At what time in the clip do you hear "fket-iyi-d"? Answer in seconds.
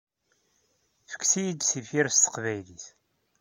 1.11-1.61